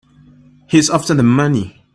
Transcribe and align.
He's 0.67 0.89
after 0.89 1.13
the 1.13 1.21
money. 1.21 1.85